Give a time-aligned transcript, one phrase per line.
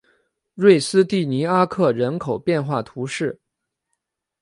[0.55, 3.39] 瑞斯蒂尼阿克人口变化图示